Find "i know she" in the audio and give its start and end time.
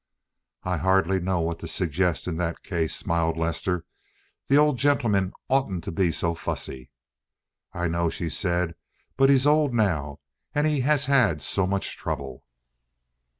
7.71-8.27